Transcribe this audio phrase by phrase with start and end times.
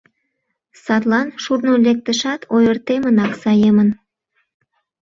[0.83, 3.89] Садлан шурно лектышат ойыртемынак саемын.